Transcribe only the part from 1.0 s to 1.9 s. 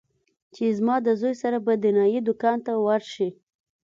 د زوى سره به د